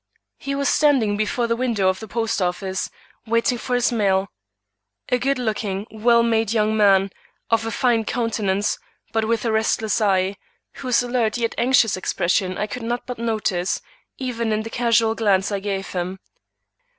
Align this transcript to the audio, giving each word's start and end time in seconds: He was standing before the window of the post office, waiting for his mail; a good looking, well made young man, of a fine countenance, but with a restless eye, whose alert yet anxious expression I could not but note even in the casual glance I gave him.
He 0.39 0.55
was 0.55 0.67
standing 0.67 1.15
before 1.15 1.45
the 1.45 1.55
window 1.55 1.87
of 1.87 1.99
the 1.99 2.07
post 2.07 2.41
office, 2.41 2.89
waiting 3.27 3.59
for 3.59 3.75
his 3.75 3.91
mail; 3.91 4.29
a 5.09 5.19
good 5.19 5.37
looking, 5.37 5.85
well 5.91 6.23
made 6.23 6.51
young 6.51 6.75
man, 6.75 7.11
of 7.51 7.67
a 7.67 7.69
fine 7.71 8.05
countenance, 8.05 8.79
but 9.13 9.25
with 9.25 9.45
a 9.45 9.51
restless 9.51 10.01
eye, 10.01 10.37
whose 10.77 11.03
alert 11.03 11.37
yet 11.37 11.53
anxious 11.55 11.95
expression 11.95 12.57
I 12.57 12.65
could 12.65 12.81
not 12.81 13.05
but 13.05 13.19
note 13.19 13.51
even 14.17 14.51
in 14.51 14.63
the 14.63 14.71
casual 14.71 15.13
glance 15.13 15.51
I 15.51 15.59
gave 15.59 15.89
him. 15.89 16.17